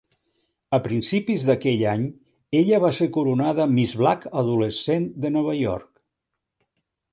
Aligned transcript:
A 0.77 0.77
principis 0.85 1.45
d'aquell 1.49 1.83
any, 1.91 2.07
ella 2.61 2.79
va 2.85 2.91
ser 3.01 3.09
coronada 3.19 3.69
Miss 3.75 3.95
Black 4.01 4.27
adolescent 4.43 5.09
de 5.27 5.33
Nova 5.39 5.57
York. 5.63 5.89